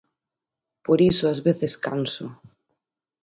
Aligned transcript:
Por 0.85 0.99
iso 1.11 1.23
ás 1.33 1.39
veces 1.47 1.73
canso... 1.85 2.25